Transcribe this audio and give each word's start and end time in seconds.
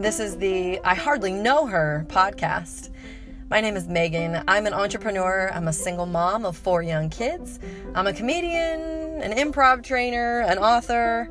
This 0.00 0.20
is 0.20 0.36
the 0.38 0.78
I 0.84 0.94
Hardly 0.94 1.32
Know 1.32 1.66
Her 1.66 2.06
podcast. 2.08 2.90
My 3.50 3.60
name 3.60 3.74
is 3.74 3.88
Megan. 3.88 4.44
I'm 4.46 4.66
an 4.66 4.72
entrepreneur. 4.72 5.50
I'm 5.52 5.66
a 5.66 5.72
single 5.72 6.06
mom 6.06 6.44
of 6.44 6.56
four 6.56 6.84
young 6.84 7.10
kids. 7.10 7.58
I'm 7.96 8.06
a 8.06 8.12
comedian, 8.12 8.80
an 9.22 9.32
improv 9.32 9.82
trainer, 9.82 10.42
an 10.42 10.58
author. 10.58 11.28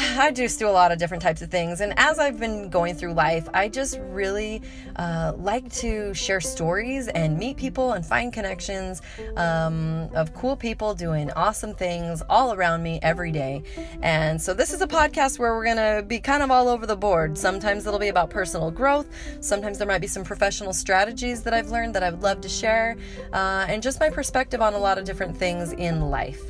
I 0.18 0.30
just 0.30 0.58
do 0.58 0.68
a 0.68 0.70
lot 0.70 0.92
of 0.92 0.98
different 0.98 1.22
types 1.22 1.42
of 1.42 1.50
things. 1.50 1.80
And 1.80 1.92
as 1.98 2.18
I've 2.18 2.38
been 2.38 2.70
going 2.70 2.94
through 2.94 3.12
life, 3.12 3.48
I 3.52 3.68
just 3.68 3.98
really 4.00 4.62
uh, 4.96 5.34
like 5.36 5.70
to 5.74 6.14
share 6.14 6.40
stories 6.40 7.08
and 7.08 7.36
meet 7.38 7.58
people 7.58 7.92
and 7.92 8.04
find 8.04 8.32
connections 8.32 9.02
um, 9.36 10.08
of 10.14 10.32
cool 10.32 10.56
people 10.56 10.94
doing 10.94 11.30
awesome 11.32 11.74
things 11.74 12.22
all 12.30 12.54
around 12.54 12.82
me 12.82 12.98
every 13.02 13.30
day. 13.30 13.62
And 14.02 14.40
so, 14.40 14.54
this 14.54 14.72
is 14.72 14.80
a 14.80 14.86
podcast 14.86 15.38
where 15.38 15.54
we're 15.54 15.64
going 15.64 15.76
to 15.76 16.02
be 16.06 16.18
kind 16.18 16.42
of 16.42 16.50
all 16.50 16.68
over 16.68 16.86
the 16.86 16.96
board. 16.96 17.36
Sometimes 17.36 17.86
it'll 17.86 17.98
be 17.98 18.08
about 18.08 18.30
personal 18.30 18.70
growth, 18.70 19.06
sometimes 19.40 19.78
there 19.78 19.88
might 19.88 20.00
be 20.00 20.06
some 20.06 20.24
professional 20.24 20.72
strategies 20.72 21.42
that 21.42 21.52
I've 21.52 21.70
learned 21.70 21.94
that 21.94 22.02
I 22.02 22.10
would 22.10 22.22
love 22.22 22.40
to 22.40 22.48
share, 22.48 22.96
uh, 23.32 23.66
and 23.68 23.82
just 23.82 24.00
my 24.00 24.08
perspective 24.08 24.62
on 24.62 24.74
a 24.74 24.78
lot 24.78 24.98
of 24.98 25.04
different 25.04 25.36
things 25.36 25.72
in 25.72 26.10
life. 26.10 26.40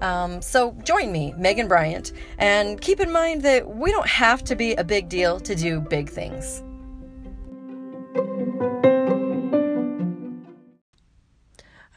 Um, 0.00 0.40
so 0.42 0.72
join 0.84 1.10
me, 1.10 1.34
Megan 1.36 1.68
Bryant, 1.68 2.12
and 2.38 2.80
keep 2.80 3.00
in 3.00 3.10
mind 3.10 3.42
that 3.42 3.68
we 3.68 3.90
don't 3.90 4.08
have 4.08 4.44
to 4.44 4.56
be 4.56 4.74
a 4.74 4.84
big 4.84 5.08
deal 5.08 5.40
to 5.40 5.54
do 5.54 5.80
big 5.80 6.08
things. 6.08 6.62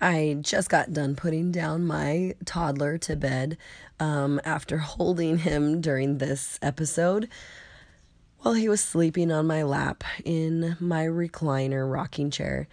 I 0.04 0.38
just 0.42 0.70
got 0.70 0.94
done 0.94 1.16
putting 1.16 1.52
down 1.52 1.86
my 1.86 2.34
toddler 2.44 2.98
to 3.00 3.16
bed 3.16 3.58
um, 4.00 4.42
after 4.44 4.78
holding 4.80 5.38
him 5.38 5.80
during 5.80 6.18
this 6.18 6.58
episode 6.62 7.30
while 8.40 8.56
he 8.56 8.68
was 8.68 8.82
sleeping 8.82 9.32
on 9.32 9.46
my 9.46 9.62
lap 9.62 10.04
in 10.26 10.76
my 10.80 11.06
recliner 11.06 11.90
rocking 11.90 12.32
chair. 12.32 12.68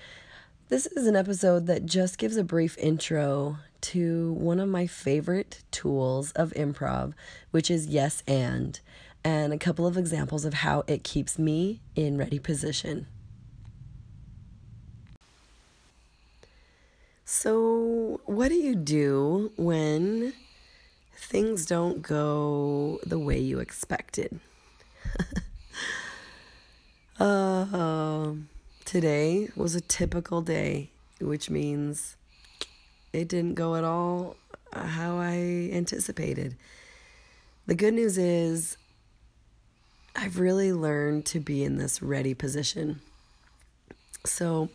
This 0.70 0.86
is 0.86 1.06
an 1.06 1.16
episode 1.16 1.66
that 1.66 1.84
just 1.84 2.16
gives 2.16 2.38
a 2.38 2.44
brief 2.44 2.78
intro 2.78 3.58
to 3.80 4.32
one 4.32 4.60
of 4.60 4.68
my 4.68 4.86
favorite 4.86 5.62
tools 5.70 6.32
of 6.32 6.52
improv, 6.52 7.14
which 7.50 7.70
is 7.70 7.86
yes 7.86 8.22
and, 8.26 8.80
and 9.24 9.52
a 9.52 9.58
couple 9.58 9.86
of 9.86 9.96
examples 9.96 10.44
of 10.44 10.54
how 10.54 10.84
it 10.86 11.04
keeps 11.04 11.38
me 11.38 11.80
in 11.94 12.16
ready 12.18 12.38
position. 12.38 13.06
So, 17.24 18.22
what 18.24 18.48
do 18.48 18.54
you 18.54 18.74
do 18.74 19.52
when 19.56 20.32
things 21.14 21.66
don't 21.66 22.00
go 22.00 23.00
the 23.04 23.18
way 23.18 23.38
you 23.38 23.58
expected? 23.58 24.40
uh, 27.20 28.32
today 28.86 29.50
was 29.54 29.74
a 29.74 29.82
typical 29.82 30.40
day, 30.40 30.88
which 31.20 31.50
means 31.50 32.16
it 33.12 33.28
didn't 33.28 33.54
go 33.54 33.74
at 33.74 33.84
all 33.84 34.36
how 34.72 35.18
I 35.18 35.70
anticipated. 35.72 36.56
The 37.66 37.74
good 37.74 37.94
news 37.94 38.18
is, 38.18 38.76
I've 40.16 40.38
really 40.38 40.72
learned 40.72 41.26
to 41.26 41.40
be 41.40 41.62
in 41.62 41.76
this 41.76 42.02
ready 42.02 42.34
position. 42.34 43.00
So, 44.26 44.68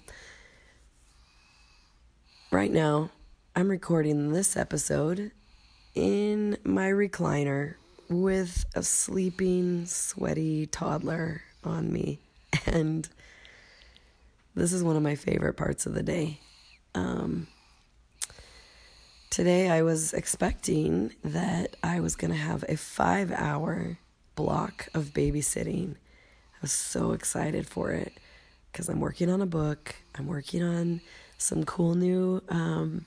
right 2.52 2.72
now, 2.72 3.09
I'm 3.56 3.70
recording 3.70 4.31
this 4.31 4.56
episode 4.56 5.31
in 5.95 6.58
my 6.64 6.90
recliner 6.90 7.75
with 8.09 8.66
a 8.75 8.84
sleeping, 8.84 9.86
sweaty 9.86 10.66
toddler 10.68 11.42
on 11.64 11.92
me. 11.92 12.20
And 12.66 13.08
this 14.56 14.72
is 14.72 14.84
one 14.84 14.96
of 14.96 15.03
my 15.03 15.16
favorite 15.16 15.56
parts 15.56 15.85
of 15.85 15.94
the 15.94 16.03
day. 16.03 16.40
Um, 16.96 17.47
Today, 19.34 19.68
I 19.68 19.82
was 19.82 20.14
expecting 20.14 21.16
that 21.24 21.76
I 21.82 22.02
was 22.02 22.16
going 22.16 22.30
to 22.30 22.38
have 22.38 22.64
a 22.70 22.78
five 22.78 23.32
hour 23.32 23.98
block 24.36 24.90
of 24.94 25.06
babysitting. 25.06 25.94
I 25.94 26.58
was 26.62 26.72
so 26.72 27.14
excited 27.14 27.66
for 27.66 27.90
it 27.94 28.14
because 28.72 28.90
I'm 28.90 29.00
working 29.00 29.32
on 29.32 29.42
a 29.42 29.48
book, 29.48 29.96
I'm 30.14 30.28
working 30.28 30.62
on 30.62 31.02
some 31.40 31.64
cool 31.64 31.96
new 31.96 32.44
um, 32.48 33.06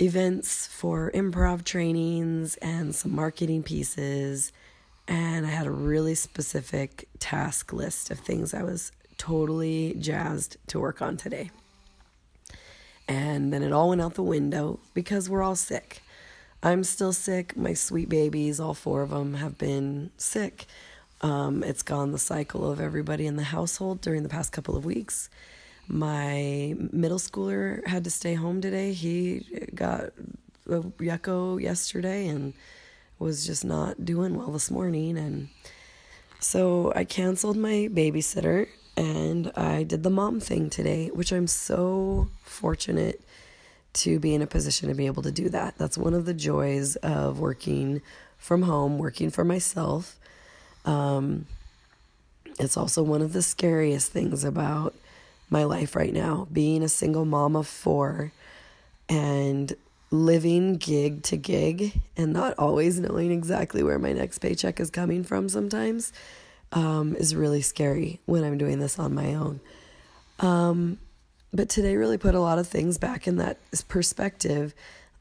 events 0.00 0.68
for 0.68 1.10
improv 1.10 1.64
trainings 1.64 2.54
and 2.58 2.94
some 2.94 3.12
marketing 3.12 3.64
pieces. 3.64 4.52
And 5.08 5.44
I 5.44 5.50
had 5.50 5.66
a 5.66 5.72
really 5.72 6.14
specific 6.14 7.08
task 7.18 7.72
list 7.72 8.12
of 8.12 8.20
things 8.20 8.54
I 8.54 8.62
was 8.62 8.92
totally 9.16 9.96
jazzed 9.98 10.58
to 10.68 10.78
work 10.78 11.02
on 11.02 11.16
today. 11.16 11.50
And 13.38 13.52
then 13.52 13.62
it 13.62 13.72
all 13.72 13.90
went 13.90 14.00
out 14.00 14.14
the 14.14 14.22
window 14.24 14.80
because 14.94 15.30
we're 15.30 15.44
all 15.44 15.54
sick. 15.54 16.02
I'm 16.60 16.82
still 16.82 17.12
sick. 17.12 17.56
My 17.56 17.72
sweet 17.72 18.08
babies, 18.08 18.58
all 18.58 18.74
four 18.74 19.02
of 19.02 19.10
them, 19.10 19.34
have 19.34 19.56
been 19.56 20.10
sick. 20.16 20.66
Um, 21.20 21.62
it's 21.62 21.84
gone 21.84 22.10
the 22.10 22.18
cycle 22.18 22.68
of 22.68 22.80
everybody 22.80 23.28
in 23.28 23.36
the 23.36 23.44
household 23.44 24.00
during 24.00 24.24
the 24.24 24.28
past 24.28 24.50
couple 24.50 24.76
of 24.76 24.84
weeks. 24.84 25.30
My 25.86 26.74
middle 26.90 27.20
schooler 27.20 27.86
had 27.86 28.02
to 28.04 28.10
stay 28.10 28.34
home 28.34 28.60
today. 28.60 28.92
He 28.92 29.46
got 29.72 30.10
a 30.66 30.80
yucko 30.80 31.62
yesterday 31.62 32.26
and 32.26 32.54
was 33.20 33.46
just 33.46 33.64
not 33.64 34.04
doing 34.04 34.36
well 34.36 34.50
this 34.50 34.68
morning. 34.68 35.16
And 35.16 35.48
so 36.40 36.92
I 36.96 37.04
canceled 37.04 37.56
my 37.56 37.88
babysitter 37.92 38.66
and 38.98 39.52
I 39.54 39.84
did 39.84 40.02
the 40.02 40.10
mom 40.10 40.40
thing 40.40 40.70
today, 40.70 41.06
which 41.14 41.32
I'm 41.32 41.46
so 41.46 42.26
fortunate 42.42 43.20
to 43.92 44.18
be 44.18 44.34
in 44.34 44.42
a 44.42 44.46
position 44.46 44.88
to 44.88 44.94
be 44.96 45.06
able 45.06 45.22
to 45.22 45.30
do 45.30 45.48
that. 45.50 45.78
That's 45.78 45.96
one 45.96 46.14
of 46.14 46.24
the 46.24 46.34
joys 46.34 46.96
of 46.96 47.38
working 47.38 48.02
from 48.38 48.62
home, 48.62 48.98
working 48.98 49.30
for 49.30 49.44
myself. 49.44 50.18
Um, 50.84 51.46
it's 52.58 52.76
also 52.76 53.04
one 53.04 53.22
of 53.22 53.32
the 53.32 53.40
scariest 53.40 54.10
things 54.10 54.42
about 54.42 54.96
my 55.48 55.62
life 55.62 55.94
right 55.94 56.12
now 56.12 56.48
being 56.52 56.82
a 56.82 56.88
single 56.88 57.24
mom 57.24 57.54
of 57.54 57.68
four 57.68 58.32
and 59.08 59.74
living 60.10 60.76
gig 60.76 61.22
to 61.22 61.36
gig 61.36 62.00
and 62.16 62.32
not 62.32 62.52
always 62.58 62.98
knowing 62.98 63.30
exactly 63.30 63.84
where 63.84 63.98
my 64.00 64.12
next 64.12 64.40
paycheck 64.40 64.80
is 64.80 64.90
coming 64.90 65.22
from 65.22 65.48
sometimes 65.48 66.12
um, 66.72 67.16
is 67.16 67.34
really 67.34 67.62
scary 67.62 68.20
when 68.26 68.44
I'm 68.44 68.58
doing 68.58 68.78
this 68.78 68.98
on 68.98 69.14
my 69.14 69.34
own. 69.34 69.60
Um, 70.40 70.98
but 71.52 71.68
today 71.68 71.96
really 71.96 72.18
put 72.18 72.34
a 72.34 72.40
lot 72.40 72.58
of 72.58 72.68
things 72.68 72.98
back 72.98 73.26
in 73.26 73.36
that 73.36 73.58
perspective 73.88 74.74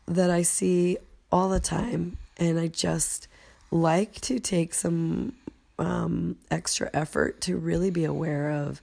that 0.08 0.30
I 0.30 0.42
see 0.42 0.98
all 1.32 1.50
the 1.50 1.60
time. 1.60 2.18
And 2.38 2.60
I 2.60 2.68
just 2.68 3.28
like 3.72 4.20
to 4.22 4.40
take 4.40 4.74
some 4.74 5.34
um, 5.80 6.38
extra 6.52 6.90
effort 6.94 7.42
to 7.42 7.58
really 7.58 7.92
be 7.92 8.06
aware 8.06 8.52
of 8.52 8.82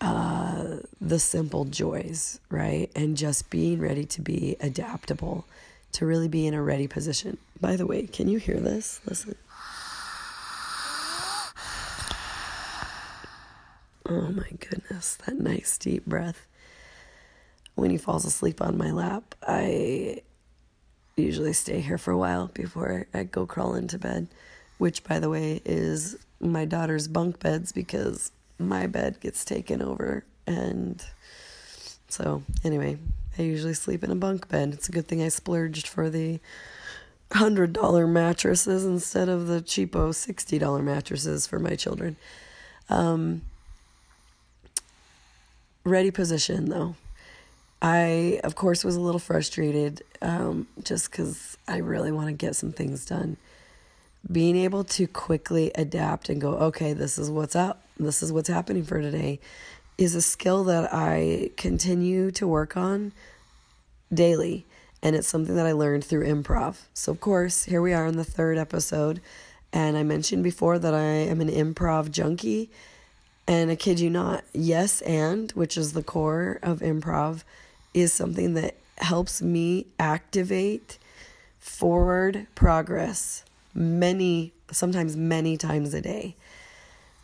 uh, 0.00 0.76
the 1.00 1.18
simple 1.18 1.64
joys, 1.64 2.40
right? 2.50 2.90
And 2.94 3.16
just 3.16 3.48
being 3.50 3.80
ready 3.80 4.04
to 4.06 4.20
be 4.20 4.56
adaptable, 4.60 5.46
to 5.92 6.06
really 6.06 6.28
be 6.28 6.46
in 6.46 6.54
a 6.54 6.62
ready 6.62 6.86
position. 6.86 7.38
By 7.60 7.76
the 7.76 7.86
way, 7.86 8.06
can 8.06 8.28
you 8.28 8.38
hear 8.38 8.60
this? 8.60 9.00
Listen. 9.06 9.36
Oh 14.08 14.28
my 14.30 14.50
goodness, 14.60 15.16
that 15.26 15.38
nice 15.38 15.78
deep 15.78 16.06
breath. 16.06 16.46
When 17.74 17.90
he 17.90 17.98
falls 17.98 18.24
asleep 18.24 18.62
on 18.62 18.78
my 18.78 18.92
lap, 18.92 19.34
I 19.46 20.22
usually 21.16 21.52
stay 21.52 21.80
here 21.80 21.98
for 21.98 22.12
a 22.12 22.18
while 22.18 22.48
before 22.54 23.06
I 23.12 23.24
go 23.24 23.46
crawl 23.46 23.74
into 23.74 23.98
bed, 23.98 24.28
which, 24.78 25.02
by 25.02 25.18
the 25.18 25.28
way, 25.28 25.60
is 25.64 26.16
my 26.40 26.64
daughter's 26.64 27.08
bunk 27.08 27.40
beds 27.40 27.72
because 27.72 28.30
my 28.58 28.86
bed 28.86 29.18
gets 29.20 29.44
taken 29.44 29.82
over. 29.82 30.24
And 30.46 31.04
so, 32.08 32.44
anyway, 32.62 32.98
I 33.36 33.42
usually 33.42 33.74
sleep 33.74 34.04
in 34.04 34.12
a 34.12 34.16
bunk 34.16 34.48
bed. 34.48 34.72
It's 34.72 34.88
a 34.88 34.92
good 34.92 35.08
thing 35.08 35.20
I 35.20 35.28
splurged 35.28 35.88
for 35.88 36.10
the 36.10 36.38
$100 37.32 38.08
mattresses 38.08 38.84
instead 38.84 39.28
of 39.28 39.48
the 39.48 39.60
cheapo 39.60 40.10
$60 40.10 40.84
mattresses 40.84 41.46
for 41.46 41.58
my 41.58 41.74
children. 41.74 42.16
Um, 42.88 43.42
ready 45.86 46.10
position 46.10 46.68
though. 46.68 46.96
I, 47.80 48.40
of 48.42 48.56
course, 48.56 48.84
was 48.84 48.96
a 48.96 49.00
little 49.00 49.20
frustrated 49.20 50.02
um, 50.20 50.66
just 50.82 51.10
because 51.10 51.56
I 51.68 51.78
really 51.78 52.10
want 52.10 52.28
to 52.28 52.32
get 52.32 52.56
some 52.56 52.72
things 52.72 53.04
done. 53.04 53.36
Being 54.30 54.56
able 54.56 54.82
to 54.84 55.06
quickly 55.06 55.70
adapt 55.74 56.28
and 56.28 56.40
go, 56.40 56.54
okay, 56.54 56.94
this 56.94 57.18
is 57.18 57.30
what's 57.30 57.54
up, 57.54 57.82
this 57.98 58.22
is 58.22 58.32
what's 58.32 58.48
happening 58.48 58.82
for 58.82 59.00
today, 59.00 59.38
is 59.98 60.14
a 60.14 60.22
skill 60.22 60.64
that 60.64 60.92
I 60.92 61.50
continue 61.56 62.30
to 62.32 62.48
work 62.48 62.76
on 62.76 63.12
daily. 64.12 64.66
And 65.02 65.14
it's 65.14 65.28
something 65.28 65.54
that 65.54 65.66
I 65.66 65.72
learned 65.72 66.02
through 66.02 66.26
improv. 66.26 66.78
So, 66.94 67.12
of 67.12 67.20
course, 67.20 67.64
here 67.64 67.82
we 67.82 67.92
are 67.92 68.06
in 68.06 68.16
the 68.16 68.24
third 68.24 68.58
episode. 68.58 69.20
And 69.72 69.96
I 69.96 70.02
mentioned 70.02 70.42
before 70.42 70.78
that 70.78 70.94
I 70.94 71.02
am 71.02 71.40
an 71.40 71.50
improv 71.50 72.10
junkie. 72.10 72.70
And 73.48 73.70
I 73.70 73.76
kid 73.76 74.00
you 74.00 74.10
not, 74.10 74.44
yes, 74.52 75.00
and, 75.02 75.52
which 75.52 75.76
is 75.76 75.92
the 75.92 76.02
core 76.02 76.58
of 76.62 76.80
improv, 76.80 77.44
is 77.94 78.12
something 78.12 78.54
that 78.54 78.74
helps 78.98 79.40
me 79.40 79.86
activate 79.98 80.98
forward 81.60 82.46
progress 82.54 83.44
many, 83.74 84.52
sometimes 84.70 85.16
many 85.16 85.56
times 85.56 85.94
a 85.94 86.00
day. 86.00 86.34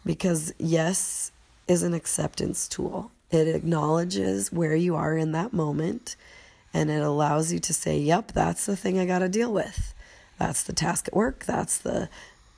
Because 0.05 0.53
yes 0.59 1.33
is 1.67 1.83
an 1.83 1.95
acceptance 1.95 2.69
tool, 2.69 3.11
it 3.31 3.49
acknowledges 3.49 4.53
where 4.53 4.77
you 4.77 4.95
are 4.95 5.17
in 5.17 5.33
that 5.33 5.53
moment 5.53 6.17
and 6.75 6.91
it 6.91 7.03
allows 7.03 7.53
you 7.53 7.59
to 7.61 7.75
say, 7.75 7.99
Yep, 7.99 8.33
that's 8.33 8.67
the 8.67 8.77
thing 8.77 8.99
I 8.99 9.07
got 9.07 9.21
to 9.21 9.29
deal 9.29 9.53
with. 9.53 9.95
That's 10.39 10.63
the 10.63 10.73
task 10.73 11.09
at 11.09 11.15
work. 11.15 11.45
That's 11.45 11.79
the 11.79 12.09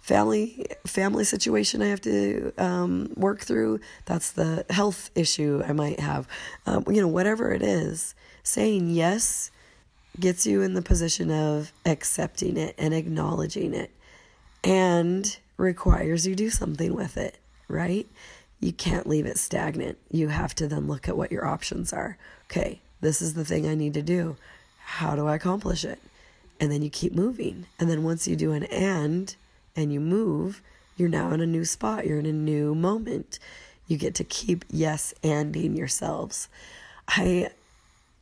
family 0.04 0.66
family 0.86 1.24
situation 1.24 1.80
I 1.80 1.86
have 1.86 2.02
to 2.02 2.52
um, 2.58 3.10
work 3.16 3.40
through. 3.40 3.80
That's 4.04 4.32
the 4.32 4.66
health 4.68 5.10
issue 5.14 5.62
I 5.66 5.72
might 5.72 5.98
have. 5.98 6.28
Um, 6.66 6.84
you 6.88 7.00
know, 7.00 7.08
whatever 7.08 7.52
it 7.52 7.62
is, 7.62 8.14
saying 8.42 8.90
yes 8.90 9.50
gets 10.20 10.46
you 10.46 10.60
in 10.60 10.74
the 10.74 10.82
position 10.82 11.30
of 11.30 11.72
accepting 11.86 12.58
it 12.58 12.74
and 12.76 12.92
acknowledging 12.92 13.72
it, 13.72 13.90
and 14.62 15.38
requires 15.56 16.26
you 16.26 16.34
do 16.34 16.50
something 16.50 16.94
with 16.94 17.16
it. 17.16 17.38
Right? 17.66 18.06
You 18.60 18.74
can't 18.74 19.06
leave 19.06 19.24
it 19.24 19.38
stagnant. 19.38 19.96
You 20.10 20.28
have 20.28 20.54
to 20.56 20.68
then 20.68 20.86
look 20.86 21.08
at 21.08 21.16
what 21.16 21.32
your 21.32 21.46
options 21.46 21.94
are. 21.94 22.18
Okay, 22.50 22.82
this 23.00 23.22
is 23.22 23.32
the 23.32 23.44
thing 23.44 23.66
I 23.66 23.74
need 23.74 23.94
to 23.94 24.02
do. 24.02 24.36
How 24.84 25.16
do 25.16 25.26
I 25.26 25.36
accomplish 25.36 25.82
it? 25.82 25.98
And 26.60 26.70
then 26.70 26.82
you 26.82 26.90
keep 26.90 27.14
moving. 27.14 27.64
And 27.80 27.88
then 27.88 28.04
once 28.04 28.28
you 28.28 28.36
do 28.36 28.52
an 28.52 28.64
and 28.64 29.34
and 29.76 29.92
you 29.92 30.00
move, 30.00 30.62
you're 30.96 31.08
now 31.08 31.32
in 31.32 31.40
a 31.40 31.46
new 31.46 31.64
spot. 31.64 32.06
You're 32.06 32.18
in 32.18 32.26
a 32.26 32.32
new 32.32 32.74
moment. 32.74 33.38
You 33.86 33.96
get 33.96 34.14
to 34.16 34.24
keep 34.24 34.64
yes 34.70 35.12
anding 35.22 35.76
yourselves. 35.76 36.48
I 37.08 37.50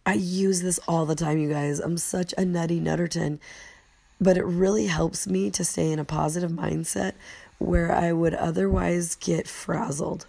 I 0.04 0.14
use 0.14 0.62
this 0.62 0.80
all 0.88 1.06
the 1.06 1.14
time, 1.14 1.38
you 1.38 1.48
guys. 1.48 1.78
I'm 1.78 1.96
such 1.96 2.34
a 2.36 2.44
nutty 2.44 2.80
nutterton, 2.80 3.38
but 4.20 4.36
it 4.36 4.44
really 4.44 4.86
helps 4.86 5.28
me 5.28 5.50
to 5.50 5.64
stay 5.64 5.92
in 5.92 6.00
a 6.00 6.04
positive 6.04 6.50
mindset 6.50 7.12
where 7.58 7.92
I 7.92 8.12
would 8.12 8.34
otherwise 8.34 9.14
get 9.14 9.46
frazzled. 9.46 10.26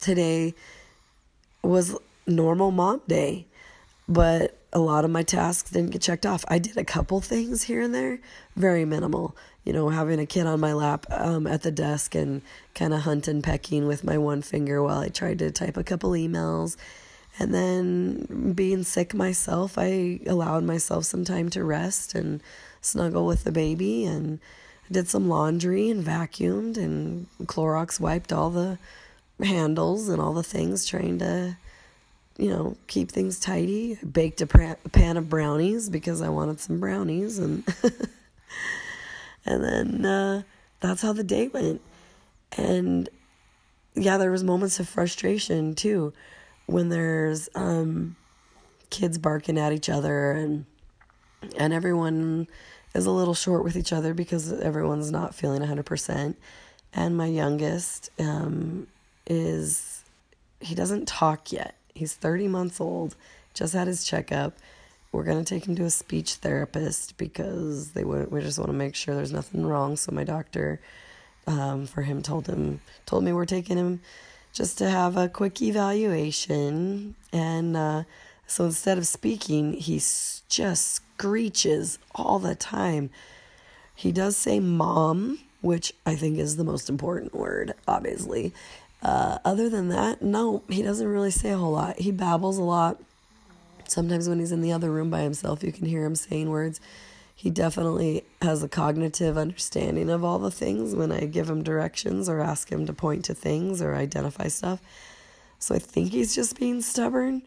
Today 0.00 0.54
was 1.62 1.96
normal 2.26 2.72
mom 2.72 3.02
day, 3.06 3.46
but 4.08 4.58
a 4.72 4.78
lot 4.78 5.04
of 5.04 5.10
my 5.10 5.22
tasks 5.22 5.70
didn't 5.70 5.90
get 5.90 6.02
checked 6.02 6.26
off. 6.26 6.44
I 6.48 6.58
did 6.58 6.76
a 6.76 6.84
couple 6.84 7.20
things 7.20 7.64
here 7.64 7.82
and 7.82 7.94
there, 7.94 8.20
very 8.56 8.84
minimal. 8.84 9.36
You 9.64 9.72
know, 9.72 9.90
having 9.90 10.18
a 10.18 10.26
kid 10.26 10.46
on 10.46 10.60
my 10.60 10.72
lap 10.72 11.06
um, 11.10 11.46
at 11.46 11.62
the 11.62 11.70
desk 11.70 12.14
and 12.14 12.42
kind 12.74 12.94
of 12.94 13.00
hunting, 13.00 13.42
pecking 13.42 13.86
with 13.86 14.04
my 14.04 14.16
one 14.16 14.40
finger 14.40 14.82
while 14.82 15.00
I 15.00 15.08
tried 15.08 15.38
to 15.40 15.50
type 15.50 15.76
a 15.76 15.84
couple 15.84 16.12
emails. 16.12 16.76
And 17.38 17.54
then 17.54 18.52
being 18.54 18.82
sick 18.82 19.14
myself, 19.14 19.74
I 19.76 20.20
allowed 20.26 20.64
myself 20.64 21.04
some 21.04 21.24
time 21.24 21.50
to 21.50 21.62
rest 21.62 22.14
and 22.14 22.42
snuggle 22.80 23.26
with 23.26 23.44
the 23.44 23.52
baby 23.52 24.04
and 24.04 24.40
did 24.90 25.08
some 25.08 25.28
laundry 25.28 25.90
and 25.90 26.02
vacuumed 26.02 26.78
and 26.78 27.26
Clorox 27.44 28.00
wiped 28.00 28.32
all 28.32 28.50
the 28.50 28.78
handles 29.40 30.08
and 30.08 30.20
all 30.20 30.32
the 30.32 30.42
things, 30.42 30.86
trying 30.86 31.18
to 31.18 31.56
you 32.38 32.50
know, 32.50 32.76
keep 32.86 33.10
things 33.10 33.40
tidy. 33.40 33.98
I 34.00 34.06
baked 34.06 34.40
a 34.40 34.46
pan 34.46 35.16
of 35.16 35.28
brownies 35.28 35.90
because 35.90 36.22
I 36.22 36.28
wanted 36.28 36.60
some 36.60 36.78
brownies, 36.78 37.38
and 37.38 37.64
and 39.44 39.64
then 39.64 40.06
uh, 40.06 40.42
that's 40.80 41.02
how 41.02 41.12
the 41.12 41.24
day 41.24 41.48
went. 41.48 41.82
And 42.56 43.08
yeah, 43.94 44.16
there 44.18 44.30
was 44.30 44.44
moments 44.44 44.78
of 44.78 44.88
frustration 44.88 45.74
too, 45.74 46.12
when 46.66 46.90
there's 46.90 47.48
um, 47.56 48.14
kids 48.88 49.18
barking 49.18 49.58
at 49.58 49.72
each 49.72 49.88
other, 49.88 50.30
and 50.30 50.64
and 51.56 51.72
everyone 51.72 52.46
is 52.94 53.04
a 53.04 53.10
little 53.10 53.34
short 53.34 53.64
with 53.64 53.76
each 53.76 53.92
other 53.92 54.14
because 54.14 54.52
everyone's 54.52 55.10
not 55.10 55.34
feeling 55.34 55.62
hundred 55.62 55.86
percent. 55.86 56.38
And 56.94 57.16
my 57.16 57.26
youngest 57.26 58.10
um, 58.20 58.86
is 59.26 60.04
he 60.60 60.76
doesn't 60.76 61.06
talk 61.08 61.50
yet 61.50 61.74
He's 61.98 62.14
30 62.14 62.48
months 62.48 62.80
old, 62.80 63.14
just 63.54 63.74
had 63.74 63.86
his 63.86 64.04
checkup. 64.04 64.56
We're 65.12 65.24
going 65.24 65.42
to 65.42 65.54
take 65.54 65.66
him 65.66 65.74
to 65.76 65.84
a 65.84 65.90
speech 65.90 66.34
therapist 66.34 67.16
because 67.16 67.92
they 67.92 68.04
would, 68.04 68.30
we 68.30 68.40
just 68.40 68.58
want 68.58 68.70
to 68.70 68.76
make 68.76 68.94
sure 68.94 69.14
there's 69.14 69.32
nothing 69.32 69.66
wrong. 69.66 69.96
So 69.96 70.12
my 70.12 70.24
doctor 70.24 70.80
um, 71.48 71.86
for 71.86 72.02
him 72.02 72.22
told 72.22 72.46
him 72.46 72.80
told 73.06 73.24
me 73.24 73.32
we're 73.32 73.46
taking 73.46 73.78
him 73.78 74.00
just 74.52 74.78
to 74.78 74.90
have 74.90 75.16
a 75.16 75.28
quick 75.28 75.62
evaluation 75.62 77.14
and 77.32 77.76
uh, 77.76 78.02
so 78.46 78.66
instead 78.66 78.98
of 78.98 79.06
speaking 79.06 79.72
he 79.72 79.94
just 79.94 80.92
screeches 80.92 81.98
all 82.14 82.38
the 82.38 82.54
time 82.54 83.08
he 83.94 84.12
does 84.12 84.36
say 84.36 84.60
mom 84.60 85.38
which 85.62 85.94
i 86.04 86.14
think 86.14 86.38
is 86.38 86.56
the 86.56 86.64
most 86.64 86.90
important 86.90 87.34
word 87.34 87.72
obviously 87.86 88.52
uh, 89.02 89.38
other 89.44 89.68
than 89.68 89.88
that, 89.88 90.22
no, 90.22 90.62
he 90.68 90.82
doesn't 90.82 91.06
really 91.06 91.30
say 91.30 91.50
a 91.50 91.56
whole 91.56 91.72
lot. 91.72 91.98
He 91.98 92.10
babbles 92.10 92.58
a 92.58 92.62
lot. 92.62 93.00
Sometimes 93.86 94.28
when 94.28 94.38
he's 94.38 94.52
in 94.52 94.60
the 94.60 94.72
other 94.72 94.90
room 94.90 95.10
by 95.10 95.20
himself, 95.20 95.62
you 95.62 95.72
can 95.72 95.86
hear 95.86 96.04
him 96.04 96.14
saying 96.14 96.50
words. 96.50 96.80
He 97.34 97.50
definitely 97.50 98.24
has 98.42 98.64
a 98.64 98.68
cognitive 98.68 99.38
understanding 99.38 100.10
of 100.10 100.24
all 100.24 100.40
the 100.40 100.50
things 100.50 100.94
when 100.94 101.12
I 101.12 101.20
give 101.26 101.48
him 101.48 101.62
directions 101.62 102.28
or 102.28 102.40
ask 102.40 102.70
him 102.70 102.84
to 102.86 102.92
point 102.92 103.24
to 103.26 103.34
things 103.34 103.80
or 103.80 103.94
identify 103.94 104.48
stuff. 104.48 104.80
So 105.60 105.76
I 105.76 105.78
think 105.78 106.10
he's 106.10 106.34
just 106.34 106.58
being 106.58 106.82
stubborn. 106.82 107.42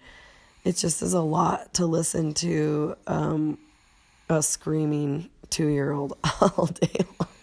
It 0.63 0.77
just 0.77 1.01
is 1.01 1.13
a 1.13 1.21
lot 1.21 1.74
to 1.75 1.86
listen 1.86 2.33
to 2.36 2.95
um, 3.07 3.57
a 4.30 4.42
screaming 4.42 5.30
two 5.50 5.68
year 5.68 5.92
old 5.92 6.18
all 6.42 6.68
day 6.68 7.06
long. 7.19 7.27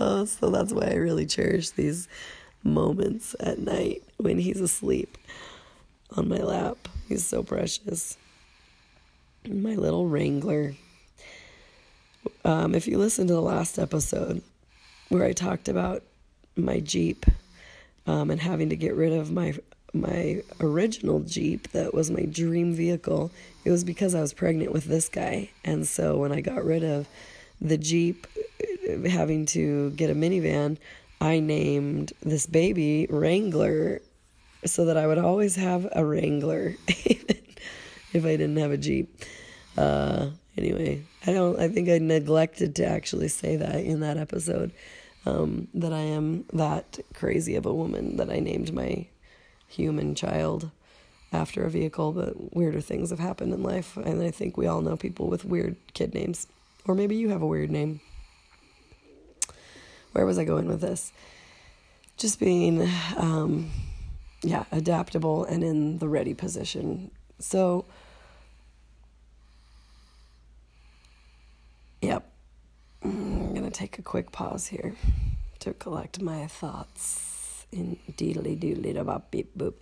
Uh, 0.00 0.24
so 0.24 0.48
that's 0.48 0.72
why 0.72 0.86
I 0.86 0.94
really 0.94 1.26
cherish 1.26 1.70
these 1.70 2.08
moments 2.64 3.34
at 3.40 3.58
night 3.58 4.02
when 4.16 4.38
he's 4.38 4.60
asleep 4.60 5.18
on 6.16 6.28
my 6.28 6.38
lap. 6.38 6.88
He's 7.08 7.26
so 7.26 7.42
precious. 7.42 8.16
My 9.48 9.74
little 9.74 10.06
Wrangler. 10.06 10.74
Um, 12.44 12.74
if 12.74 12.86
you 12.86 12.98
listen 12.98 13.26
to 13.26 13.34
the 13.34 13.40
last 13.40 13.78
episode 13.78 14.42
where 15.08 15.24
I 15.24 15.32
talked 15.32 15.68
about 15.68 16.02
my 16.56 16.80
Jeep 16.80 17.26
um, 18.06 18.30
and 18.30 18.40
having 18.40 18.70
to 18.70 18.76
get 18.76 18.94
rid 18.94 19.12
of 19.12 19.32
my 19.32 19.54
my 19.94 20.42
original 20.58 21.20
Jeep 21.20 21.70
that 21.72 21.92
was 21.92 22.10
my 22.10 22.24
dream 22.24 22.72
vehicle, 22.72 23.30
it 23.64 23.70
was 23.70 23.84
because 23.84 24.14
I 24.14 24.22
was 24.22 24.32
pregnant 24.32 24.72
with 24.72 24.84
this 24.84 25.08
guy. 25.08 25.50
And 25.64 25.86
so 25.86 26.16
when 26.16 26.32
I 26.32 26.40
got 26.40 26.64
rid 26.64 26.82
of 26.82 27.06
the 27.60 27.76
Jeep, 27.76 28.26
having 29.06 29.44
to 29.46 29.90
get 29.90 30.08
a 30.10 30.14
minivan, 30.14 30.78
I 31.22 31.38
named 31.38 32.12
this 32.20 32.46
baby 32.46 33.06
Wrangler 33.08 34.02
so 34.64 34.86
that 34.86 34.96
I 34.96 35.06
would 35.06 35.18
always 35.18 35.54
have 35.54 35.88
a 35.92 36.04
Wrangler, 36.04 36.74
if 36.88 38.24
I 38.24 38.36
didn't 38.36 38.56
have 38.56 38.72
a 38.72 38.76
Jeep. 38.76 39.22
Uh, 39.78 40.30
anyway, 40.58 41.04
I 41.24 41.32
don't. 41.32 41.60
I 41.60 41.68
think 41.68 41.88
I 41.88 41.98
neglected 41.98 42.74
to 42.76 42.86
actually 42.86 43.28
say 43.28 43.54
that 43.54 43.76
in 43.76 44.00
that 44.00 44.16
episode 44.16 44.72
um, 45.24 45.68
that 45.74 45.92
I 45.92 46.00
am 46.00 46.44
that 46.54 46.98
crazy 47.14 47.54
of 47.54 47.66
a 47.66 47.74
woman 47.74 48.16
that 48.16 48.28
I 48.28 48.40
named 48.40 48.74
my 48.74 49.06
human 49.68 50.16
child 50.16 50.72
after 51.32 51.62
a 51.62 51.70
vehicle. 51.70 52.10
But 52.10 52.52
weirder 52.52 52.80
things 52.80 53.10
have 53.10 53.20
happened 53.20 53.54
in 53.54 53.62
life, 53.62 53.96
and 53.96 54.20
I 54.20 54.32
think 54.32 54.56
we 54.56 54.66
all 54.66 54.82
know 54.82 54.96
people 54.96 55.28
with 55.28 55.44
weird 55.44 55.76
kid 55.94 56.14
names, 56.14 56.48
or 56.84 56.96
maybe 56.96 57.14
you 57.14 57.28
have 57.28 57.42
a 57.42 57.46
weird 57.46 57.70
name 57.70 58.00
where 60.12 60.26
was 60.26 60.38
I 60.38 60.44
going 60.44 60.68
with 60.68 60.80
this? 60.80 61.12
Just 62.16 62.38
being, 62.38 62.88
um, 63.16 63.70
yeah, 64.42 64.64
adaptable 64.70 65.44
and 65.44 65.64
in 65.64 65.98
the 65.98 66.08
ready 66.08 66.34
position. 66.34 67.10
So, 67.38 67.86
yep, 72.00 72.30
I'm 73.02 73.54
going 73.54 73.64
to 73.64 73.70
take 73.70 73.98
a 73.98 74.02
quick 74.02 74.30
pause 74.30 74.68
here 74.68 74.94
to 75.60 75.72
collect 75.74 76.20
my 76.20 76.46
thoughts 76.46 77.66
in 77.72 77.98
deedly 78.16 78.56
doodly 78.58 78.94
da 78.94 79.02
bop 79.02 79.30
beep 79.30 79.56
boop. 79.56 79.74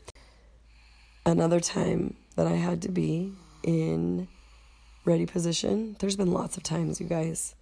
Another 1.26 1.60
time 1.60 2.16
that 2.36 2.46
I 2.46 2.52
had 2.52 2.80
to 2.82 2.88
be 2.88 3.32
in 3.62 4.28
ready 5.04 5.26
position, 5.26 5.96
there's 5.98 6.16
been 6.16 6.32
lots 6.32 6.56
of 6.56 6.62
times, 6.62 7.00
you 7.00 7.06
guys 7.06 7.54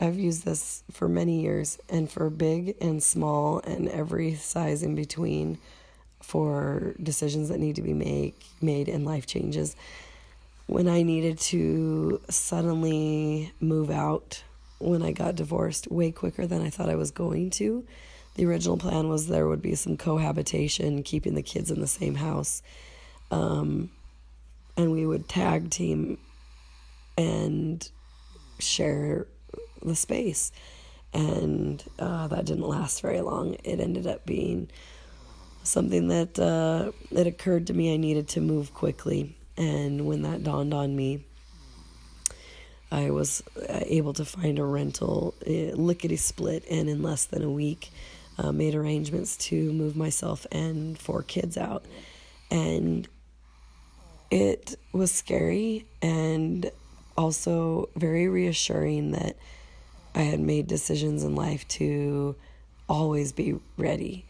I've 0.00 0.18
used 0.18 0.44
this 0.44 0.82
for 0.90 1.08
many 1.08 1.40
years 1.40 1.78
and 1.88 2.10
for 2.10 2.28
big 2.28 2.76
and 2.80 3.02
small 3.02 3.60
and 3.60 3.88
every 3.88 4.34
size 4.34 4.82
in 4.82 4.94
between 4.94 5.58
for 6.20 6.94
decisions 7.02 7.48
that 7.48 7.60
need 7.60 7.76
to 7.76 7.82
be 7.82 7.94
make, 7.94 8.38
made 8.60 8.88
and 8.88 9.04
life 9.06 9.26
changes. 9.26 9.74
when 10.66 10.88
I 10.88 11.02
needed 11.02 11.38
to 11.38 12.20
suddenly 12.28 13.52
move 13.60 13.90
out 13.90 14.42
when 14.78 15.02
I 15.02 15.12
got 15.12 15.36
divorced 15.36 15.90
way 15.90 16.10
quicker 16.10 16.46
than 16.46 16.60
I 16.60 16.70
thought 16.70 16.90
I 16.90 16.96
was 16.96 17.10
going 17.10 17.50
to. 17.50 17.86
The 18.34 18.44
original 18.46 18.76
plan 18.76 19.08
was 19.08 19.28
there 19.28 19.46
would 19.46 19.62
be 19.62 19.74
some 19.74 19.96
cohabitation, 19.96 21.02
keeping 21.02 21.34
the 21.34 21.42
kids 21.42 21.70
in 21.70 21.80
the 21.80 21.86
same 21.86 22.16
house. 22.16 22.62
Um, 23.30 23.90
and 24.76 24.92
we 24.92 25.06
would 25.06 25.28
tag 25.28 25.70
team 25.70 26.18
and 27.16 27.88
share 28.58 29.26
the 29.82 29.94
space. 29.94 30.52
And 31.12 31.82
uh, 31.98 32.26
that 32.28 32.44
didn't 32.44 32.68
last 32.68 33.00
very 33.00 33.20
long. 33.20 33.56
It 33.64 33.80
ended 33.80 34.06
up 34.06 34.26
being 34.26 34.68
something 35.62 36.08
that 36.08 36.38
uh, 36.38 36.92
it 37.10 37.26
occurred 37.26 37.66
to 37.68 37.74
me 37.74 37.92
I 37.92 37.96
needed 37.96 38.28
to 38.28 38.40
move 38.40 38.74
quickly. 38.74 39.36
And 39.56 40.06
when 40.06 40.22
that 40.22 40.44
dawned 40.44 40.74
on 40.74 40.94
me, 40.94 41.24
I 42.90 43.10
was 43.10 43.42
uh, 43.68 43.80
able 43.86 44.12
to 44.14 44.24
find 44.24 44.58
a 44.58 44.64
rental 44.64 45.34
uh, 45.46 45.50
lickety 45.50 46.16
split, 46.16 46.64
and 46.70 46.88
in 46.88 47.02
less 47.02 47.24
than 47.24 47.42
a 47.42 47.50
week, 47.50 47.90
uh, 48.38 48.52
made 48.52 48.74
arrangements 48.74 49.36
to 49.36 49.72
move 49.72 49.96
myself 49.96 50.46
and 50.52 50.98
four 50.98 51.22
kids 51.22 51.56
out. 51.56 51.84
And 52.50 53.08
it 54.30 54.76
was 54.92 55.10
scary 55.10 55.86
and 56.00 56.70
also 57.16 57.88
very 57.96 58.28
reassuring 58.28 59.12
that 59.12 59.36
I 60.14 60.22
had 60.22 60.40
made 60.40 60.66
decisions 60.66 61.24
in 61.24 61.34
life 61.34 61.66
to 61.68 62.36
always 62.88 63.32
be 63.32 63.58
ready. 63.76 64.24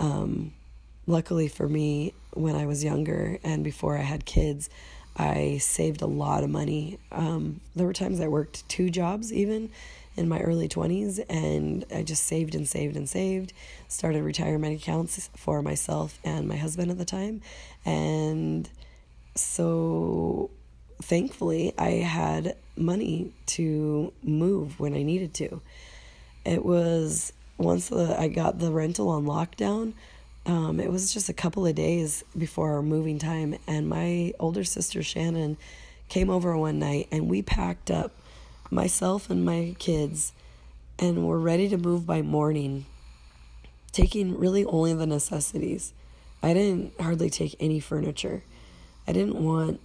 Um, 0.00 0.52
luckily 1.06 1.48
for 1.48 1.68
me, 1.68 2.14
when 2.32 2.56
I 2.56 2.66
was 2.66 2.84
younger 2.84 3.38
and 3.44 3.64
before 3.64 3.96
I 3.96 4.02
had 4.02 4.24
kids, 4.24 4.68
I 5.16 5.58
saved 5.58 6.02
a 6.02 6.06
lot 6.06 6.44
of 6.44 6.50
money. 6.50 6.98
Um, 7.10 7.60
there 7.74 7.86
were 7.86 7.92
times 7.92 8.20
I 8.20 8.28
worked 8.28 8.68
two 8.68 8.90
jobs 8.90 9.32
even 9.32 9.70
in 10.16 10.28
my 10.28 10.40
early 10.40 10.68
20s 10.68 11.24
and 11.28 11.84
I 11.94 12.02
just 12.02 12.24
saved 12.24 12.54
and 12.54 12.68
saved 12.68 12.96
and 12.96 13.08
saved. 13.08 13.52
Started 13.88 14.22
retirement 14.22 14.80
accounts 14.80 15.30
for 15.36 15.62
myself 15.62 16.18
and 16.24 16.48
my 16.48 16.56
husband 16.56 16.90
at 16.90 16.98
the 16.98 17.04
time. 17.04 17.40
And 17.84 18.68
so 19.34 20.50
thankfully, 21.02 21.74
I 21.78 21.90
had 21.90 22.56
money 22.76 23.32
to 23.46 24.12
move 24.22 24.78
when 24.78 24.94
I 24.94 25.02
needed 25.02 25.34
to. 25.34 25.60
It 26.44 26.64
was 26.64 27.32
once 27.56 27.88
the, 27.88 28.18
I 28.18 28.28
got 28.28 28.58
the 28.58 28.70
rental 28.70 29.08
on 29.08 29.26
lockdown, 29.26 29.94
um, 30.46 30.80
it 30.80 30.90
was 30.90 31.12
just 31.12 31.28
a 31.28 31.34
couple 31.34 31.66
of 31.66 31.74
days 31.74 32.24
before 32.36 32.72
our 32.72 32.82
moving 32.82 33.18
time, 33.18 33.58
and 33.66 33.86
my 33.86 34.32
older 34.40 34.64
sister 34.64 35.02
Shannon 35.02 35.58
came 36.08 36.30
over 36.30 36.56
one 36.56 36.78
night, 36.78 37.08
and 37.12 37.28
we 37.28 37.42
packed 37.42 37.90
up 37.90 38.12
myself 38.70 39.28
and 39.28 39.44
my 39.44 39.76
kids, 39.78 40.32
and 40.98 41.26
were 41.26 41.38
ready 41.38 41.68
to 41.68 41.76
move 41.76 42.06
by 42.06 42.22
morning, 42.22 42.86
taking 43.92 44.38
really 44.38 44.64
only 44.64 44.94
the 44.94 45.06
necessities. 45.06 45.92
I 46.42 46.54
didn't 46.54 46.98
hardly 46.98 47.28
take 47.28 47.54
any 47.60 47.78
furniture. 47.78 48.42
I 49.06 49.12
didn't 49.12 49.42
want 49.42 49.80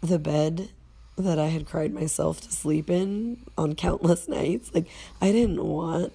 the 0.00 0.18
bed 0.18 0.70
that 1.16 1.38
I 1.38 1.46
had 1.48 1.66
cried 1.66 1.92
myself 1.92 2.40
to 2.42 2.52
sleep 2.52 2.88
in 2.88 3.38
on 3.56 3.74
countless 3.74 4.28
nights. 4.28 4.72
Like, 4.74 4.86
I 5.20 5.32
didn't 5.32 5.64
want 5.64 6.12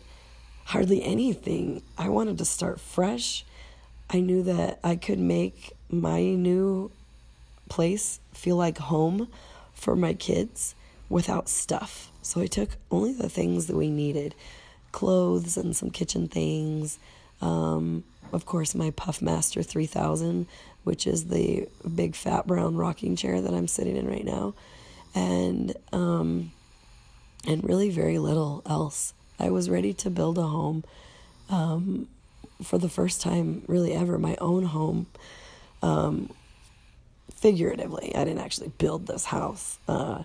hardly 0.66 1.04
anything. 1.04 1.82
I 1.98 2.10
wanted 2.10 2.38
to 2.38 2.46
start 2.46 2.80
fresh. 2.80 3.46
I 4.10 4.20
knew 4.20 4.44
that 4.44 4.80
I 4.84 4.96
could 4.96 5.20
make 5.20 5.74
my 5.90 6.22
new 6.22 6.92
place 7.70 8.20
feel 8.34 8.56
like 8.56 8.78
home 8.78 9.28
for 9.74 9.96
my 9.96 10.14
kids 10.14 10.76
without 11.10 11.50
stuff. 11.50 12.12
So 12.22 12.42
I 12.42 12.48
took 12.48 12.70
only 12.90 13.14
the 13.14 13.30
things 13.30 13.68
that 13.68 13.76
we 13.76 13.90
needed 13.90 14.36
clothes 14.92 15.58
and 15.58 15.76
some 15.76 15.90
kitchen 15.90 16.28
things. 16.28 17.00
Um, 17.42 18.04
of 18.32 18.46
course, 18.46 18.74
my 18.74 18.92
Puffmaster 18.92 19.66
3000 19.66 20.48
which 20.84 21.08
is 21.08 21.26
the 21.26 21.68
big 21.96 22.16
fat 22.16 22.48
brown 22.48 22.76
rocking 22.76 23.16
chair 23.16 23.42
that 23.42 23.54
I'm 23.54 23.68
sitting 23.68 23.96
in 23.96 24.08
right 24.08 24.26
now, 24.26 24.54
and 25.16 25.76
um, 25.92 26.52
and 27.48 27.64
really 27.64 27.90
very 27.90 28.20
little 28.20 28.62
else. 28.66 29.14
I 29.40 29.50
was 29.50 29.70
ready 29.70 29.94
to 29.94 30.10
build 30.10 30.38
a 30.38 30.44
home 30.44 30.84
um, 31.50 32.08
for 32.62 32.78
the 32.78 32.90
first 32.90 33.22
time, 33.22 33.64
really 33.68 33.94
ever, 33.94 34.18
my 34.18 34.38
own 34.40 34.64
home. 34.64 35.08
Um, 35.82 36.30
figuratively, 37.36 38.16
I 38.16 38.24
didn't 38.24 38.40
actually 38.40 38.72
build 38.78 39.08
this 39.08 39.26
house. 39.26 39.80
Uh, 39.88 40.24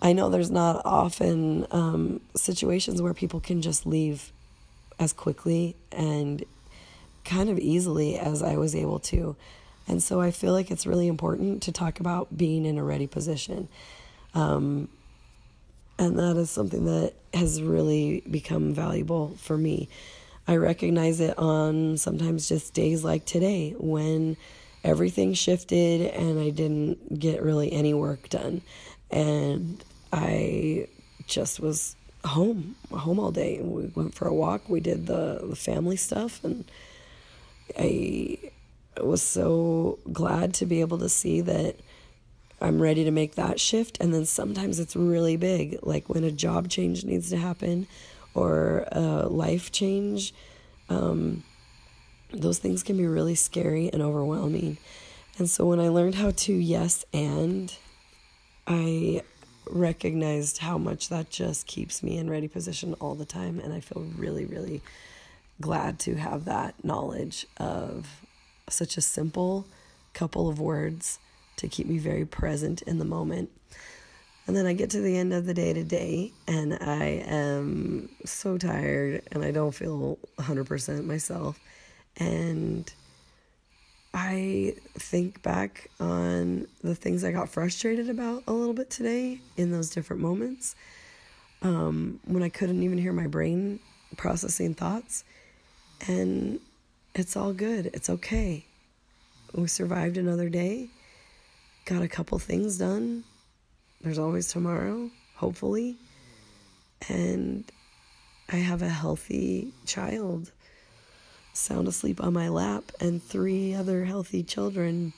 I 0.00 0.12
know 0.12 0.28
there's 0.28 0.50
not 0.50 0.82
often 0.84 1.66
um, 1.70 2.20
situations 2.36 3.00
where 3.02 3.14
people 3.14 3.40
can 3.40 3.62
just 3.62 3.86
leave 3.86 4.32
as 4.98 5.12
quickly 5.12 5.76
and 5.90 6.44
kind 7.24 7.50
of 7.50 7.58
easily 7.58 8.18
as 8.18 8.42
I 8.42 8.56
was 8.56 8.74
able 8.74 8.98
to. 9.00 9.36
And 9.88 10.02
so 10.02 10.20
I 10.20 10.30
feel 10.30 10.52
like 10.52 10.70
it's 10.70 10.86
really 10.86 11.08
important 11.08 11.62
to 11.64 11.72
talk 11.72 11.98
about 11.98 12.36
being 12.36 12.66
in 12.66 12.78
a 12.78 12.84
ready 12.84 13.06
position. 13.06 13.68
Um, 14.34 14.88
and 15.98 16.18
that 16.18 16.36
is 16.36 16.50
something 16.50 16.84
that 16.84 17.14
has 17.34 17.62
really 17.62 18.22
become 18.30 18.74
valuable 18.74 19.34
for 19.38 19.56
me. 19.56 19.88
I 20.46 20.56
recognize 20.56 21.20
it 21.20 21.36
on 21.38 21.96
sometimes 21.96 22.48
just 22.48 22.72
days 22.74 23.02
like 23.02 23.24
today 23.24 23.74
when 23.78 24.36
everything 24.84 25.34
shifted 25.34 26.02
and 26.12 26.38
I 26.38 26.50
didn't 26.50 27.18
get 27.18 27.42
really 27.42 27.72
any 27.72 27.94
work 27.94 28.28
done. 28.28 28.62
And 29.10 29.82
I 30.12 30.88
just 31.26 31.60
was 31.60 31.96
home, 32.24 32.76
home 32.90 33.18
all 33.18 33.32
day. 33.32 33.60
We 33.60 33.86
went 33.94 34.14
for 34.14 34.28
a 34.28 34.34
walk, 34.34 34.68
we 34.68 34.80
did 34.80 35.06
the, 35.06 35.40
the 35.42 35.56
family 35.56 35.96
stuff, 35.96 36.42
and 36.44 36.64
I 37.78 38.38
was 39.06 39.22
so 39.22 39.98
glad 40.12 40.54
to 40.54 40.66
be 40.66 40.80
able 40.80 40.98
to 40.98 41.08
see 41.08 41.40
that 41.42 41.76
I'm 42.60 42.80
ready 42.80 43.04
to 43.04 43.10
make 43.10 43.36
that 43.36 43.60
shift. 43.60 43.98
And 44.00 44.12
then 44.12 44.24
sometimes 44.24 44.78
it's 44.78 44.96
really 44.96 45.36
big, 45.36 45.78
like 45.82 46.08
when 46.08 46.24
a 46.24 46.32
job 46.32 46.68
change 46.68 47.04
needs 47.04 47.30
to 47.30 47.36
happen 47.36 47.86
or 48.34 48.86
a 48.92 49.26
life 49.28 49.70
change. 49.70 50.34
Um, 50.88 51.44
those 52.32 52.58
things 52.58 52.82
can 52.82 52.96
be 52.96 53.06
really 53.06 53.34
scary 53.34 53.90
and 53.92 54.02
overwhelming. 54.02 54.78
And 55.38 55.48
so 55.48 55.66
when 55.66 55.80
I 55.80 55.88
learned 55.88 56.16
how 56.16 56.32
to 56.32 56.52
yes 56.52 57.04
and, 57.12 57.72
I 58.66 59.22
recognized 59.70 60.58
how 60.58 60.78
much 60.78 61.08
that 61.08 61.30
just 61.30 61.66
keeps 61.66 62.02
me 62.02 62.18
in 62.18 62.28
ready 62.28 62.48
position 62.48 62.94
all 62.94 63.14
the 63.14 63.24
time. 63.24 63.60
And 63.60 63.72
I 63.72 63.80
feel 63.80 64.02
really, 64.16 64.44
really 64.44 64.82
glad 65.60 65.98
to 66.00 66.16
have 66.16 66.44
that 66.44 66.84
knowledge 66.84 67.46
of 67.56 68.06
such 68.72 68.96
a 68.96 69.00
simple 69.00 69.66
couple 70.14 70.48
of 70.48 70.60
words 70.60 71.18
to 71.56 71.68
keep 71.68 71.86
me 71.86 71.98
very 71.98 72.24
present 72.24 72.82
in 72.82 72.98
the 72.98 73.04
moment. 73.04 73.50
And 74.46 74.56
then 74.56 74.66
I 74.66 74.72
get 74.72 74.90
to 74.90 75.00
the 75.00 75.16
end 75.16 75.34
of 75.34 75.44
the 75.44 75.52
day 75.52 75.74
today 75.74 76.32
and 76.46 76.74
I 76.74 77.22
am 77.26 78.08
so 78.24 78.56
tired 78.56 79.22
and 79.30 79.44
I 79.44 79.50
don't 79.50 79.72
feel 79.72 80.18
100% 80.38 81.04
myself. 81.04 81.60
And 82.16 82.90
I 84.14 84.74
think 84.94 85.42
back 85.42 85.90
on 86.00 86.66
the 86.82 86.94
things 86.94 87.24
I 87.24 87.32
got 87.32 87.50
frustrated 87.50 88.08
about 88.08 88.44
a 88.46 88.52
little 88.52 88.72
bit 88.72 88.88
today 88.88 89.40
in 89.56 89.70
those 89.70 89.90
different 89.90 90.22
moments 90.22 90.74
um, 91.60 92.18
when 92.24 92.42
I 92.42 92.48
couldn't 92.48 92.82
even 92.82 92.98
hear 92.98 93.12
my 93.12 93.26
brain 93.26 93.80
processing 94.16 94.74
thoughts. 94.74 95.24
And 96.06 96.60
it's 97.18 97.36
all 97.36 97.52
good. 97.52 97.90
It's 97.94 98.08
okay. 98.08 98.64
We 99.52 99.66
survived 99.66 100.16
another 100.16 100.48
day, 100.48 100.88
got 101.84 102.02
a 102.02 102.08
couple 102.08 102.38
things 102.38 102.78
done. 102.78 103.24
There's 104.00 104.18
always 104.18 104.48
tomorrow, 104.48 105.10
hopefully. 105.34 105.96
And 107.08 107.64
I 108.48 108.56
have 108.56 108.82
a 108.82 108.88
healthy 108.88 109.72
child 109.84 110.52
sound 111.54 111.88
asleep 111.88 112.22
on 112.22 112.34
my 112.34 112.48
lap 112.48 112.84
and 113.00 113.22
three 113.22 113.74
other 113.74 114.04
healthy 114.04 114.44
children 114.44 115.12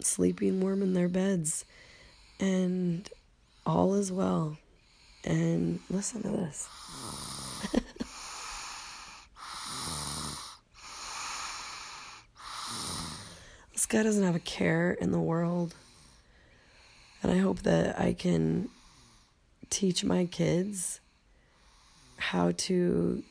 sleeping 0.00 0.60
warm 0.60 0.82
in 0.82 0.92
their 0.92 1.08
beds. 1.08 1.64
And 2.40 3.08
all 3.64 3.94
is 3.94 4.12
well. 4.12 4.58
And 5.24 5.80
listen 5.88 6.22
to 6.22 6.30
guy 13.88 14.02
doesn't 14.02 14.24
have 14.24 14.36
a 14.36 14.40
care 14.40 14.92
in 14.92 15.12
the 15.12 15.20
world. 15.20 15.74
And 17.22 17.32
I 17.32 17.38
hope 17.38 17.60
that 17.62 17.98
I 17.98 18.12
can 18.12 18.68
teach 19.70 20.04
my 20.04 20.26
kids 20.26 21.00
how 22.18 22.52
to 22.52 23.22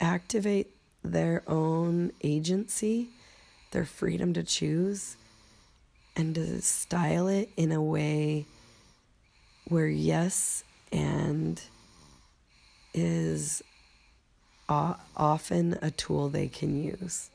activate 0.00 0.70
their 1.02 1.42
own 1.46 2.12
agency, 2.22 3.08
their 3.70 3.86
freedom 3.86 4.34
to 4.34 4.42
choose, 4.42 5.16
and 6.16 6.34
to 6.34 6.60
style 6.60 7.26
it 7.28 7.48
in 7.56 7.72
a 7.72 7.82
way 7.82 8.46
where 9.68 9.88
yes 9.88 10.64
and 10.92 11.60
is 12.92 13.62
often 14.68 15.78
a 15.82 15.90
tool 15.90 16.28
they 16.28 16.48
can 16.48 16.82
use 16.82 17.30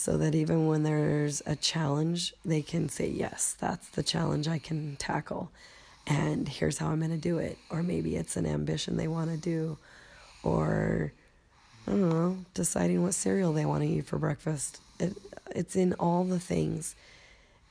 so 0.00 0.16
that 0.16 0.34
even 0.34 0.66
when 0.66 0.82
there's 0.82 1.42
a 1.44 1.54
challenge, 1.54 2.32
they 2.42 2.62
can 2.62 2.88
say, 2.88 3.06
Yes, 3.06 3.54
that's 3.60 3.88
the 3.90 4.02
challenge 4.02 4.48
I 4.48 4.58
can 4.58 4.96
tackle. 4.96 5.50
And 6.06 6.48
here's 6.48 6.78
how 6.78 6.88
I'm 6.88 7.00
going 7.00 7.10
to 7.10 7.18
do 7.18 7.36
it. 7.36 7.58
Or 7.70 7.82
maybe 7.82 8.16
it's 8.16 8.36
an 8.36 8.46
ambition 8.46 8.96
they 8.96 9.08
want 9.08 9.30
to 9.30 9.36
do. 9.36 9.76
Or, 10.42 11.12
I 11.86 11.90
don't 11.90 12.08
know, 12.08 12.38
deciding 12.54 13.02
what 13.02 13.12
cereal 13.12 13.52
they 13.52 13.66
want 13.66 13.82
to 13.82 13.88
eat 13.88 14.06
for 14.06 14.18
breakfast. 14.18 14.80
It, 14.98 15.14
it's 15.54 15.76
in 15.76 15.92
all 15.94 16.24
the 16.24 16.40
things. 16.40 16.96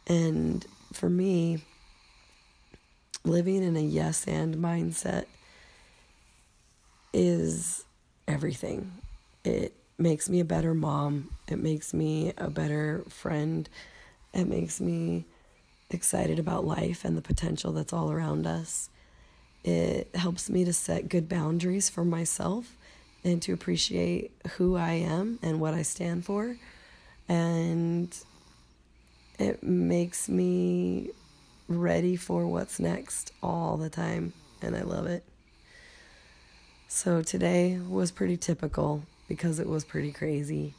And 0.05 0.63
for 0.93 1.09
me, 1.09 1.63
living 3.25 3.63
in 3.63 3.75
a 3.75 3.81
yes 3.81 4.27
and 4.27 4.55
mindset 4.55 5.25
is 7.11 7.83
everything. 8.27 8.91
It 9.43 9.73
makes 9.99 10.29
me 10.29 10.39
a 10.39 10.45
better 10.45 10.73
mom. 10.73 11.29
It 11.47 11.59
makes 11.59 11.93
me 11.93 12.33
a 12.37 12.49
better 12.49 13.03
friend. 13.09 13.67
It 14.33 14.47
makes 14.47 14.79
me 14.79 15.25
excited 15.89 16.39
about 16.39 16.65
life 16.65 17.03
and 17.03 17.17
the 17.17 17.21
potential 17.21 17.71
that's 17.71 17.93
all 17.93 18.11
around 18.11 18.45
us. 18.45 18.89
It 19.63 20.09
helps 20.15 20.49
me 20.49 20.63
to 20.65 20.73
set 20.73 21.09
good 21.09 21.27
boundaries 21.27 21.89
for 21.89 22.05
myself 22.05 22.75
and 23.23 23.41
to 23.41 23.53
appreciate 23.53 24.31
who 24.51 24.77
I 24.77 24.93
am 24.93 25.39
and 25.41 25.59
what 25.59 25.73
I 25.73 25.81
stand 25.81 26.25
for. 26.25 26.55
And 27.27 28.15
it 29.37 29.61
makes 29.61 30.29
me 30.29 31.09
ready 31.67 32.15
for 32.15 32.47
what's 32.47 32.79
next 32.79 33.31
all 33.43 33.77
the 33.77 33.89
time. 33.89 34.33
And 34.61 34.75
I 34.75 34.81
love 34.81 35.05
it. 35.05 35.23
So 36.87 37.21
today 37.21 37.77
was 37.77 38.11
pretty 38.11 38.37
typical 38.37 39.03
because 39.29 39.59
it 39.59 39.67
was 39.67 39.85
pretty 39.85 40.11
crazy. 40.11 40.73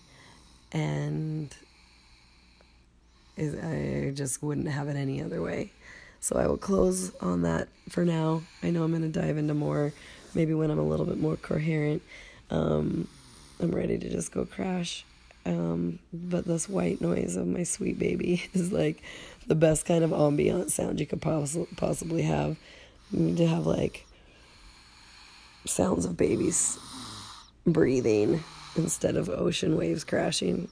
And 0.72 1.54
I 3.38 4.12
just 4.14 4.42
wouldn't 4.42 4.68
have 4.68 4.88
it 4.88 4.96
any 4.96 5.22
other 5.22 5.40
way. 5.40 5.72
So 6.18 6.36
I 6.36 6.46
will 6.46 6.58
close 6.58 7.14
on 7.22 7.42
that 7.42 7.68
for 7.88 8.04
now. 8.04 8.42
I 8.62 8.68
know 8.68 8.82
I'm 8.82 8.90
going 8.90 9.10
to 9.10 9.20
dive 9.20 9.38
into 9.38 9.54
more, 9.54 9.94
maybe 10.34 10.52
when 10.52 10.70
I'm 10.70 10.78
a 10.78 10.86
little 10.86 11.06
bit 11.06 11.18
more 11.18 11.36
coherent. 11.36 12.02
Um, 12.50 13.08
I'm 13.58 13.70
ready 13.70 13.96
to 13.96 14.10
just 14.10 14.32
go 14.32 14.44
crash. 14.44 15.06
Um, 15.46 16.00
but 16.12 16.44
this 16.44 16.68
white 16.68 17.00
noise 17.00 17.36
of 17.36 17.46
my 17.46 17.62
sweet 17.62 17.98
baby 17.98 18.42
is 18.52 18.72
like 18.72 19.02
the 19.46 19.54
best 19.54 19.86
kind 19.86 20.04
of 20.04 20.12
ambient 20.12 20.70
sound 20.70 21.00
you 21.00 21.06
could 21.06 21.22
poss- 21.22 21.56
possibly 21.76 22.22
have. 22.22 22.58
You 23.10 23.20
need 23.20 23.36
to 23.38 23.46
have 23.46 23.66
like 23.66 24.06
sounds 25.66 26.04
of 26.04 26.16
babies 26.16 26.78
breathing 27.66 28.42
instead 28.76 29.16
of 29.16 29.28
ocean 29.28 29.76
waves 29.76 30.04
crashing. 30.04 30.68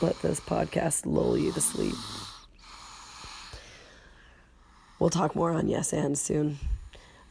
Let 0.00 0.20
this 0.22 0.40
podcast 0.40 1.06
lull 1.06 1.38
you 1.38 1.52
to 1.52 1.60
sleep. 1.60 1.94
We'll 4.98 5.10
talk 5.10 5.34
more 5.34 5.50
on 5.50 5.68
Yes 5.68 5.92
and 5.92 6.18
soon. 6.18 6.58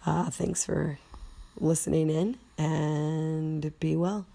Uh, 0.05 0.29
thanks 0.29 0.65
for 0.65 0.99
listening 1.59 2.09
in 2.09 2.37
and 2.57 3.79
be 3.79 3.95
well. 3.95 4.25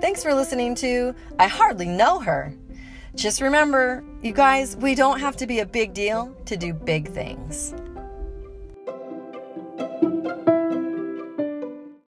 Thanks 0.00 0.22
for 0.22 0.34
listening 0.34 0.74
to 0.76 1.14
I 1.38 1.48
Hardly 1.48 1.88
Know 1.88 2.20
Her. 2.20 2.54
Just 3.16 3.40
remember, 3.40 4.04
you 4.20 4.32
guys, 4.32 4.76
we 4.76 4.94
don't 4.94 5.20
have 5.20 5.38
to 5.38 5.46
be 5.46 5.60
a 5.60 5.66
big 5.66 5.94
deal 5.94 6.36
to 6.44 6.54
do 6.54 6.74
big 6.74 7.08
things. 7.08 7.72